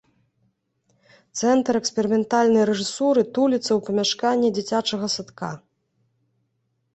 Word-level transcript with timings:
Цэнтр 1.41 1.73
эксперыментальнай 1.81 2.65
рэжысуры 2.69 3.21
туліцца 3.39 3.67
ў 3.73 3.79
памяшканні 3.91 4.49
дзіцячага 4.57 5.07
садка. 5.19 5.51